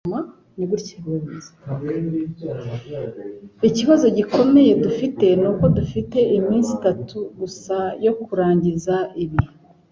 [3.67, 9.39] Ikibazo gikomeye dufite nuko dufite iminsi itatu gusa yo kurangiza ibi.